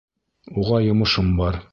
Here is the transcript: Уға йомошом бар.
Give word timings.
Уға 0.61 0.79
йомошом 0.85 1.31
бар. 1.43 1.61